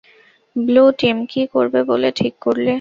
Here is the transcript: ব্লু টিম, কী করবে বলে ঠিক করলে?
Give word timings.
ব্লু 0.55 0.83
টিম, 0.99 1.17
কী 1.25 1.41
করবে 1.53 1.79
বলে 1.83 2.09
ঠিক 2.11 2.33
করলে? 2.41 2.69